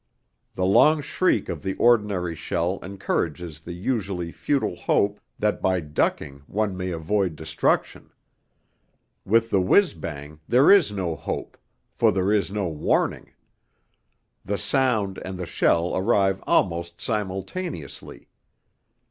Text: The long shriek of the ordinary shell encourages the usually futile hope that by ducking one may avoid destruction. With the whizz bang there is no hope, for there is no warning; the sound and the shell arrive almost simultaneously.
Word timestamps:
The 0.55 0.65
long 0.65 1.03
shriek 1.03 1.47
of 1.47 1.61
the 1.61 1.75
ordinary 1.75 2.33
shell 2.33 2.79
encourages 2.81 3.59
the 3.59 3.71
usually 3.73 4.31
futile 4.31 4.75
hope 4.75 5.19
that 5.37 5.61
by 5.61 5.79
ducking 5.79 6.41
one 6.47 6.75
may 6.75 6.89
avoid 6.89 7.35
destruction. 7.35 8.09
With 9.25 9.51
the 9.51 9.61
whizz 9.61 9.93
bang 9.93 10.39
there 10.47 10.71
is 10.71 10.91
no 10.91 11.15
hope, 11.15 11.55
for 11.93 12.11
there 12.11 12.31
is 12.31 12.49
no 12.49 12.67
warning; 12.67 13.33
the 14.43 14.57
sound 14.57 15.19
and 15.23 15.37
the 15.37 15.45
shell 15.45 15.95
arrive 15.95 16.41
almost 16.47 16.99
simultaneously. 16.99 18.27